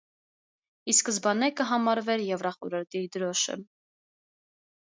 Ի 0.93 0.95
սկզբանէ 0.99 1.51
կը 1.59 1.67
համարուէր 1.73 2.25
Եւրախորհուրդի 2.31 3.05
դրօշը։ 3.17 3.59